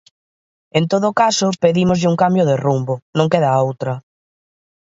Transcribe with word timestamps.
En 0.77 0.83
todo 0.91 1.09
caso, 1.21 1.47
pedímoslle 1.63 2.11
un 2.13 2.19
cambio 2.23 2.43
de 2.49 2.55
rumbo, 2.65 2.93
non 3.17 3.31
queda 3.33 3.61
outra. 3.67 3.93